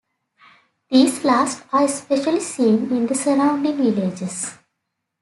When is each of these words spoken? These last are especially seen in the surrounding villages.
These 0.89 1.23
last 1.23 1.61
are 1.71 1.83
especially 1.83 2.39
seen 2.39 2.89
in 2.91 3.05
the 3.05 3.13
surrounding 3.13 3.77
villages. 3.77 4.51